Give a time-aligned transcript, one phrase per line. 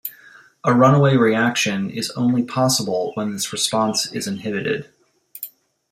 [0.63, 4.91] A runaway reaction is only possible when this response is inhibited.